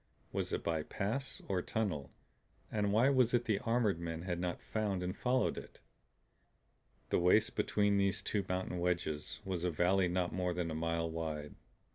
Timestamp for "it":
0.51-0.63, 3.35-3.45, 5.59-5.79